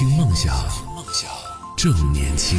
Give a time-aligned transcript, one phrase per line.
[0.00, 0.50] 听梦想，
[1.76, 2.58] 正年轻。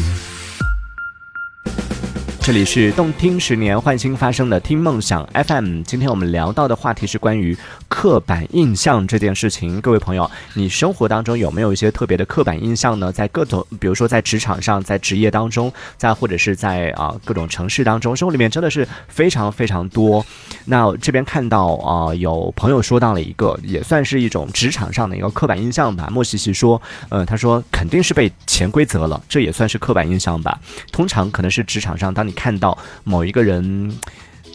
[2.39, 5.81] 这里是动听十年换新发声的听梦想 FM。
[5.81, 7.57] 今天我们聊到的话题是关于
[8.01, 9.79] 刻板印象这件事情。
[9.79, 13.11] 各位朋友，你生活当中有没有一些特别的刻板印象呢？
[13.11, 20.25] 在各种，比如说在职场上，在职业当中，再或者是在啊各种城市当中，生活里面真的是非常非常多。
[20.65, 26.09] 那这边看到啊，有朋友说到了一个，也算是一种职场上的一个刻板印象吧。
[26.11, 30.59] 莫西西说，呃，他说肯定是被潜规则了，这也算是刻板印象吧。
[30.91, 33.95] 通常可能是职场上，当你看到某一个人，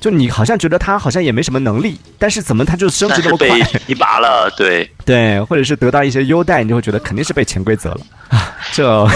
[0.01, 3.61] 就你好像觉得他好像也没什么能力，但是怎么他就升职那么快？
[3.87, 8.57] 提拔了，对 对，或者是得到一些优待，你就会觉得肯定是被潜规则了啊。
[8.73, 9.09] 这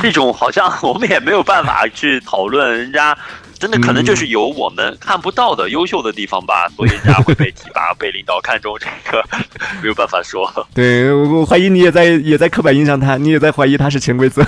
[0.00, 3.16] 这种好像我们也没有办法去讨论，人家
[3.58, 9.22] 真的可能就是有我们看不到的优秀的地方吧，所以人家会被提拔，被领导看中，这个
[9.82, 10.50] 没有办法说。
[10.74, 14.42] 对我怀疑你也在也在刻板印象他，你也在怀疑他是潜规则。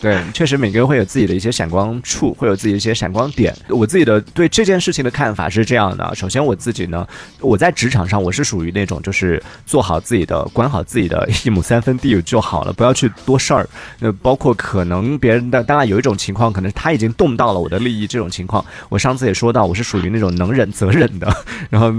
[0.00, 3.54] 对，确实每个人会有自己的一些闪光处，会有自己一些闪光点。
[3.68, 7.06] 我自己的对这件事情的看法是这样的：首先我自己呢，
[7.40, 13.68] 我在职场上我是属于那种就是做好自己的，管好自己的一亩三分地就好了，不要去多事儿。
[13.98, 21.34] 那包括可能别人的，当然有一种情况，可能他已经动到了我的利益，这种情况，我上次也说到，我是属于那种能忍则忍的。
[21.70, 21.90] 然后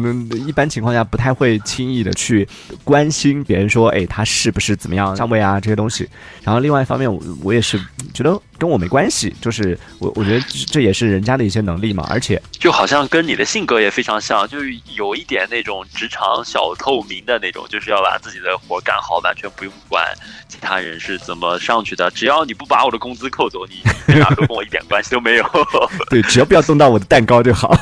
[0.45, 2.47] 一般情况下不太会轻易的去
[2.83, 6.07] 关心别人说，哎，他是不是怎么样上位啊这些东西。
[6.43, 7.81] 然后另外一方面，我也是。
[8.13, 14.57] 觉得跟我没关系，就是我我觉得这也是人家的一些能力嘛，而且就好像跟你的性格也非常像，就
[14.95, 20.03] 有一点那种职场小透明的那种，就是要把自己的活干好，完全不用管
[20.47, 23.81] 其他人是怎么上去的，只要你不把我的工资扣走，你
[24.19, 25.45] 哪都跟我一点关系都没有。
[26.09, 27.75] 对，只要不要动到我的蛋糕就好，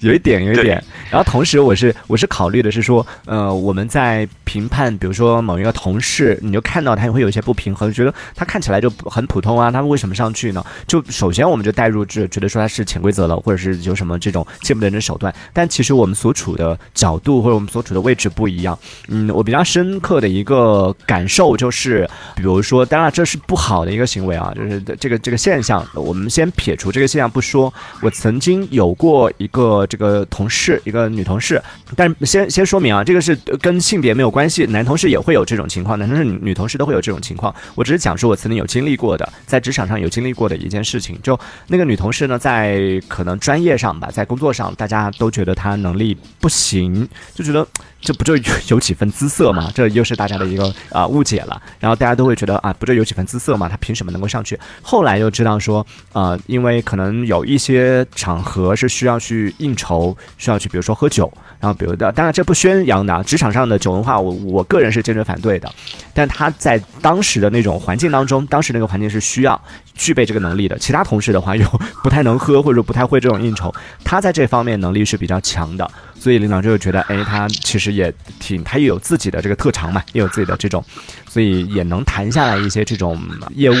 [0.00, 0.82] 有一点有一点。
[1.10, 9.70] 然后同时我是我是考虑的是说，呃，我们在评判，比如说某一个同事，你就看到他也会有一些不平衡，觉得他看起来就很普通啊。
[9.70, 10.64] 他们为什么上去呢？
[10.88, 15.32] 就首先我们就带入，就觉得说他是潜规则了，或者是有什么这种见不得人的手段。
[15.52, 18.76] 但其实我们所处的角度或者我们所处的位置不一样。
[19.06, 25.86] 嗯，我比较深刻的一个感受就是，比如说，当然这是不好的一个行为啊，就是这个这个现象。
[25.94, 31.62] 我们先撇除这个现象不说，我曾经有过一个这个同事，一个女同事。
[31.94, 37.54] 但先先说明啊，这个是跟性别没有关系，男同事也会有这种情况，男同事、女同事都会有这种情况。
[37.76, 39.62] 我只是讲说我曾经有经历过的，在。
[39.68, 47.66] 职场上有经历过的一件事情，就那个女同事呢，在可能专业上吧，在工作上，大家都觉得她能力不行，就觉得
[48.00, 48.36] 这不就
[48.68, 49.70] 有几分姿色吗？
[49.74, 51.60] 这又是大家的一个啊误解了。
[51.80, 53.68] 然后大家都会觉得啊，不就有几分姿色吗？
[53.68, 54.58] 他凭什么能够上去？
[54.82, 61.30] 后来又知道说，呃，因为可能有一些场合是需要去应酬，需要去，比如说喝酒。
[61.60, 65.68] 然后，比如的，当然这不宣扬的啊，职场上的酒文化，我我个人是坚决反对的。
[66.14, 69.60] 但他在当时的那种环境当中，当时那个环境是需要
[69.92, 70.78] 具备这个能力的。
[70.78, 71.66] 其他同事的话又
[72.04, 75.90] 不太能喝，或者不太会这种应酬，他在这方面能力是比较强的。
[76.14, 80.82] 所以领导就觉得，哎，他其实也挺，他也有自己的这个特长嘛，也有自己的这种，
[81.28, 83.20] 所以也能谈下来一些这种
[83.54, 83.76] 业务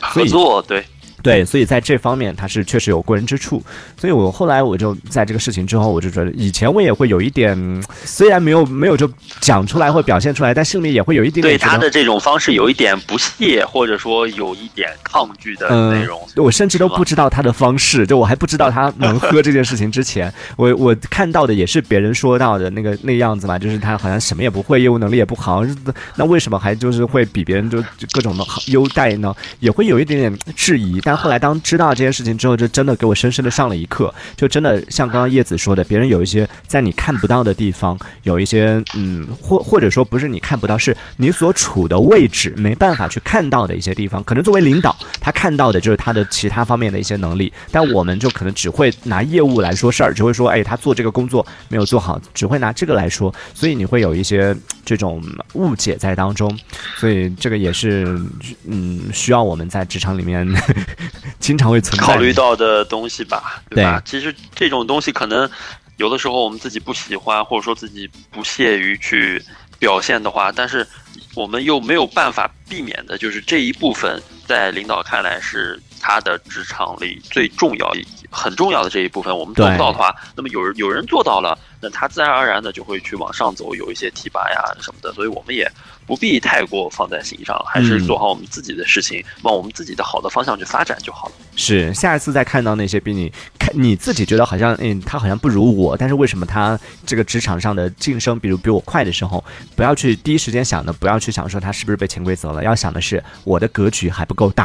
[0.00, 0.84] 合作，对。
[1.24, 3.62] 对，所以在这方面他是确实有过人之处，
[3.98, 16.20] 所以我后来我就在这个事情之后，我就觉得以前我也会有一点，虽然没有没有就讲出来或表现出来，但心里也会有一点对他的这种方式有一点不屑，或者说有一点抗拒的内容。
[16.36, 25.64] 我甚至都不知道他的方式，就我还不知道他能喝这件事情之前，我我看到的也是别人说到的那个那样子嘛，就是他好像什么也不会，业务能力也不好，
[26.16, 27.82] 那为什么还就是会比别人就
[28.12, 29.34] 各种的优待呢？
[29.60, 31.13] 也会有一点点质疑，但。
[31.16, 34.12] 后来当知道这件事情之后，就真的给我深深的上了一课。
[34.36, 44.22] 就真的像刚刚叶子说的，别人有一些在你看不到的地方，有一些嗯，或或者说不是你看不到，是你所处的位置没办法去看到的一些地方。
[44.24, 53.34] 可能作为领导，他看到的就是他的其他方面的一些能力，但我们就可能只会拿业务来说事儿，只会说，哎，他做这个工作没有做好，只会拿这个来说。
[53.52, 55.22] 所以你会有一些这种
[55.54, 56.58] 误解在当中。
[56.96, 58.04] 所以这个也是
[58.66, 60.46] 嗯，需要我们在职场里面。
[61.40, 64.00] 经常会存在考虑到的东西吧，对吧？
[64.02, 65.48] 其实这种东西可能
[65.98, 69.42] 有的时候我们自己不喜欢，或者说自己不屑于去
[69.84, 70.86] 表现的话，但是
[71.34, 77.92] 我们又没有办法避免的，就是这一部分在领导看来是他的职场里最重要、
[78.30, 85.70] 很重要的这一部分，我们做不到的话，那么有人有人做到了，那他自然而然的就会去往上走，有一些提拔呀什么的，所以我们也
[86.06, 91.34] 不必太过放在心上，还是做好我们自己的事情，往我们自己的好的方向去发展就好了。
[91.56, 99.42] 是，下一次再看到那些比你看你自己觉得好像，嗯，他好像不如我，但是为什么他这个职场上的晋升，比如比我快的时候，
[99.76, 104.64] 不要去第一时间想的，不要去想说他是不是被潜规则了，要想的是我的格局还不够大，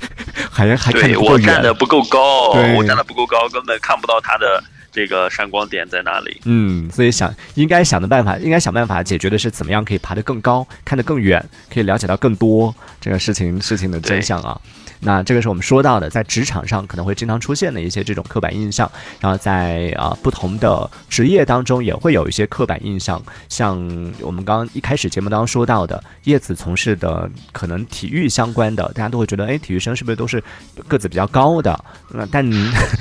[0.50, 6.40] 还还看不我站的不够高，我站的不够高，根本看不到他的这个闪光点在哪里。
[6.44, 14.60] 嗯，所以想应该想的办法，应该想办法解决的是怎么样可以爬得更高，看得更远，可以了解到更多这个事情事情的真相啊。
[15.00, 18.90] 那这个是我们说到的，在职场上可能会经常出现的一些这种刻板印象，
[19.20, 23.76] 然后在啊不同的职业当中也会有一些刻板印象，像
[24.20, 30.42] 我们刚刚一开始节目当中说到的，叶子从事的可能体育相关的，大家都会觉得，哎，体育生是不是都是
[30.88, 31.84] 个子比较高的？
[32.10, 32.44] 那但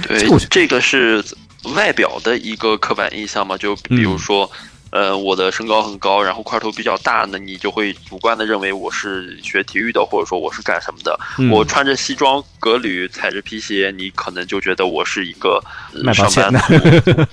[0.04, 1.25] 对 这个是
[1.63, 3.57] 外表的一个刻板印象嘛？
[3.57, 4.51] 就比如说。
[4.92, 11.19] 呃，我的身高很高，然后块头比较大，那你就会主观的认为我是学体育的，或者说我是干什么的。
[11.51, 15.62] 我穿着西装革履，踩着皮鞋，你可能就觉得我是一个
[16.13, 17.25] 上班族。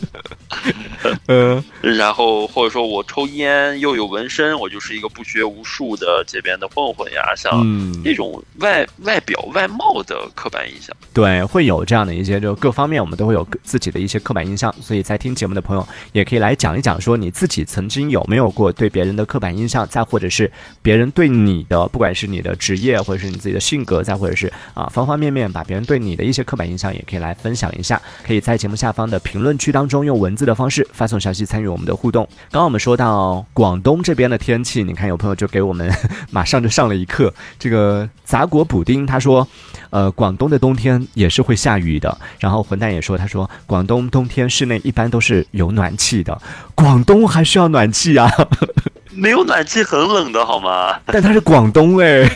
[1.27, 7.65] 呃， 然后或者说我抽烟又有纹身，我就是一个不学无术的街边的混混呀，像
[8.03, 10.95] 那种外外表外貌的刻板印象。
[11.13, 14.75] 对，会有这样的一些，就各方面我们都会有自己的一些刻板印象。
[14.81, 20.51] 所以在听节目的朋友也可以来讲一讲，说你自自己曾经有没有过对别人的刻板印象，再或者是
[20.81, 28.01] 别人对你的，不管是你的职业或者是你自己的性格，再或者是啊方方面面，把别人对你的一些刻板印象也可以来分享一下。
[28.27, 30.89] 可以在节目下方的评论区当中用文字的方式。
[30.95, 32.27] 发送消息参与我们的互动。
[32.51, 35.93] 刚刚我们说到广东这边的天气，你看有朋友就给我们
[36.31, 37.35] 马上就上了一课。
[37.59, 39.47] 这个杂果补丁他说，
[39.91, 42.17] 呃，广东的冬天也是会下雨的。
[42.39, 46.41] 然后混蛋也说，他说广东冬天室内一般都是有暖气的。
[46.75, 48.31] 广东还需要暖气啊？
[49.17, 50.99] 没有暖气很冷的好吗？
[51.07, 52.29] 但它是广东哎。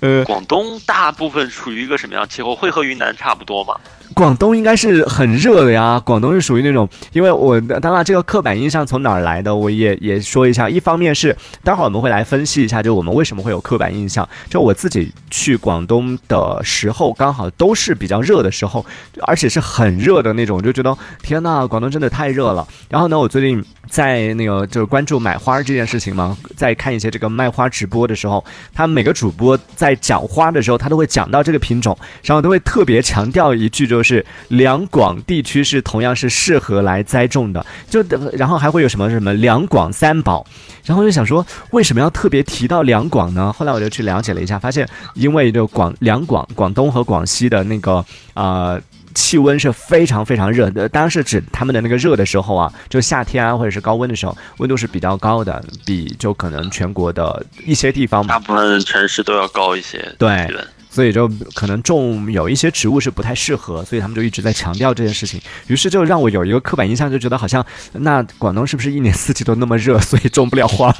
[0.00, 2.54] 呃， 广东大部分处于一个什么样气候？
[2.54, 3.74] 会和云南差不多吗？
[4.14, 10.68] 广东应该是很热的呀，广东是属于那种，因为我当然这个刻板印象从哪儿来的，我也也说一下。
[10.68, 14.28] 一方面是待会儿我们会来分析一下，就我们为什么会有刻板印象。
[14.48, 18.84] 就我自己去广东的时候，刚好都是比较热的时候，
[19.22, 22.66] 而且是很热的那种，就觉得天呐，广东真的太热了。
[22.88, 28.44] 然后呢，我最近在那个就是关注买花这件事情嘛，在看一些这个卖花直播的时候，
[28.74, 34.08] 他每个主播在讲花的时候，他都会讲到这个品种，然后都会特别强调一句，就是。
[34.08, 38.02] 是两广地区是同样是适合来栽种的，就
[38.32, 40.46] 然后还会有什么什么两广三宝，
[40.82, 43.52] 然后就想说为什么要特别提到两广呢？
[43.52, 48.02] 后来我就去了解了一下，发现因为就广两广广东和广西的那个
[48.32, 48.80] 啊
[49.14, 60.50] 气温是非常非常热的，当然是指他们的那个热的时候啊，就夏天啊或者是高温的时候，温度是比较高的，比就可能全国的一些地方，大部分城市都要高一些，对。
[60.90, 65.40] 所以就可能种有一些植物是不太适合，所以他们就一直在强调这件事情。
[65.66, 70.94] 于是就让我有一个刻板印象，就觉得好像那广东是不是一年四季都那么热，所以种不了花，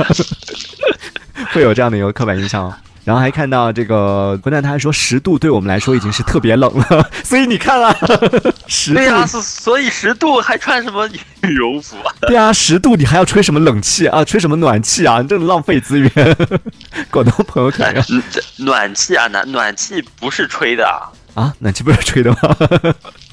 [1.52, 2.73] 会有这样的一个刻板印象。
[3.08, 7.96] 然后还看到这个混蛋，他还说十度对我们来说已经是特别冷了， 所以你看啊，
[8.69, 11.08] 十度对啊，所以十度还穿什么
[11.43, 12.12] 羽绒服啊？
[12.20, 14.22] 对啊，十度你还要吹什么冷气啊？
[14.22, 15.22] 吹什么暖气啊？
[15.22, 16.10] 你这浪费资源。
[17.10, 17.94] 广东朋友看，
[18.58, 21.08] 暖气啊，暖暖气不是吹的啊。
[21.32, 22.38] 啊，暖气不是吹的吗？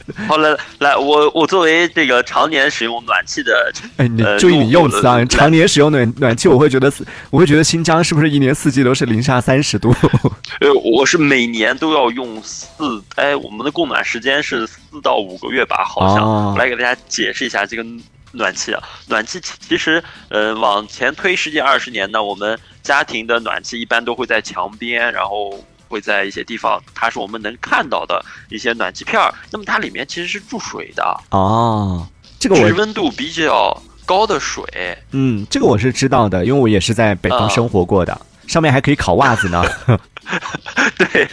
[0.28, 5.24] 好了，来，我我作为这个常年使用暖气的，哎，你注意你用词啊！
[5.26, 6.92] 常年使用暖暖气，我会觉得，
[7.32, 9.90] 我会觉得新疆是不是一年四季都是零下三十度？
[10.62, 15.84] 呃，我是每年都要用四，哎，我们的供暖时间是四到五个月吧？
[15.84, 17.84] 好像，我来给大家解释一下这个
[18.32, 18.84] 暖气啊。
[19.08, 25.60] 暖气其实，呃，往前推十几二十年呢，我们家庭的暖气一般都会在墙边，然后。
[25.88, 29.34] 会在一些地方，它是我们能看到的一些暖气片儿。
[29.52, 32.08] 那么它里面其实是注水的哦，
[32.40, 34.64] 这个我温度比较高的水。
[35.12, 38.20] 嗯，这个我是知道的，因为我也是在北方生活过的。
[38.48, 39.64] 上面还可以烤袜子呢。
[40.98, 41.28] 对，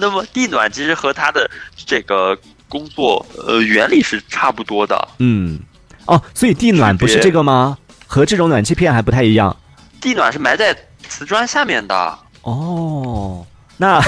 [0.00, 5.08] 那么地暖其实和它的这个工作呃原理是差不多的。
[5.18, 5.58] 嗯，
[6.04, 7.78] 哦，所以地暖不是这个吗？
[8.06, 9.56] 和这种暖气片还不太一样。
[9.98, 10.76] 地暖是埋在
[11.08, 12.18] 瓷砖下面的。
[12.42, 13.46] 哦。
[13.82, 14.00] 那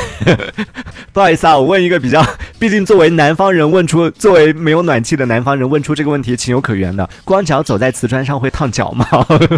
[1.12, 2.24] 不好意思啊，我问一个比较，
[2.60, 7.10] 毕竟作为南方人问出，作为没有暖气的南方人问出这个问题，情有可原的。
[7.24, 9.04] 光脚走在瓷砖上会烫脚吗？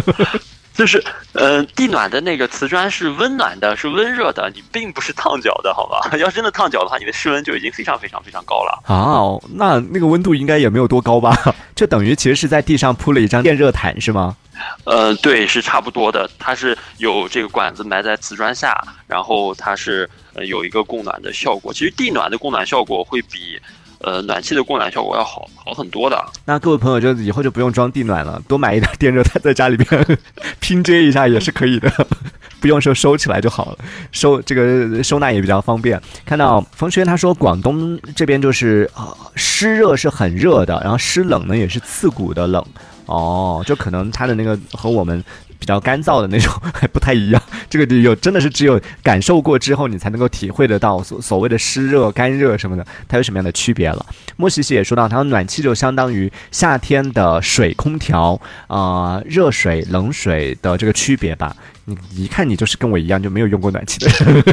[0.73, 6.09] 就是，呃，地暖的那个瓷砖是温暖的，是温热的，你并不是烫脚的，好吧？
[6.17, 8.81] 要真的烫脚的话，你的室温就已经非常非常非常高了。
[8.85, 9.21] 啊，
[9.53, 11.35] 那那个温度应该也没有多高吧？
[11.75, 14.35] 就等于其实是在地上铺了一张电热毯是吗？
[14.83, 16.29] 呃，对，是差不多的。
[16.39, 21.73] 它是有这个管子埋在瓷砖下，然后它是呃有一个供暖的效果。
[21.73, 23.59] 其实地暖的供暖效果会比
[23.99, 26.23] 呃暖气的供暖效果要好好很多的。
[26.45, 30.17] 那各位朋友就以后就不用装地暖了，多买一点电热毯在家里边
[30.59, 31.91] 拼接一下也是可以的，
[32.61, 33.77] 不用说收起来就好了，
[34.11, 36.01] 收这个收纳也比较方便。
[36.25, 42.63] 看到冯轩他说广东这边就是呃湿热是很热的，然后湿冷呢也是刺骨的冷。
[43.07, 45.23] 哦，就可能他的那个和我们
[45.59, 47.41] 比较干燥的那种 还不太一样。
[47.69, 54.05] 这个有真的是只有感受过之后，你才能够体会得到所所谓的湿热、干热什么的，它有什么样的区别了。
[54.35, 61.55] 莫西西也说到，他说暖气就相当于夏天的水空调啊、呃，热水、冷水的这个区别吧。
[61.85, 64.43] 你一看你就是跟我一样就没有用过暖气的人，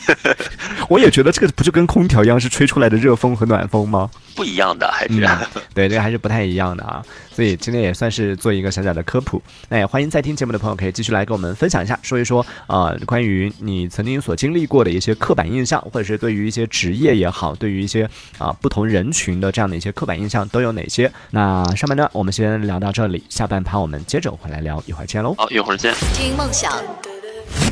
[0.90, 4.10] 我也觉得这个不就跟空调一样是吹出来的热风和暖风吗？
[4.36, 5.38] 不一样的还是、嗯、
[5.72, 7.02] 对，这个还是不太一样的啊。
[7.32, 9.42] 所以今天也算是做一个小小的科普。
[9.70, 18.04] 那也欢迎在听节目的朋友可以继续来跟我们分享一下，说一说呃关于你曾经所经历过的一些刻板印象，或者是对于一些职业也好，对于一些
[18.38, 21.10] 啊、呃、不同人群的这样的一些刻板印象都有哪些？
[21.30, 25.34] 那上半段我们先聊到这里，下半盘我们接着回来聊，一会儿见喽。
[25.38, 25.94] 好，一会儿见。
[26.14, 26.72] 听梦想，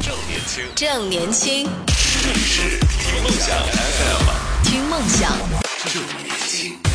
[0.01, 1.69] 正年轻，正年轻，
[2.23, 5.33] 这里是听梦想 FM，听梦想。
[5.87, 6.88] 正年轻。